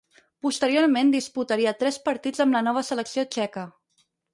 [0.45, 3.73] Posteriorment, disputaria tres partits amb la nova selecció txeca.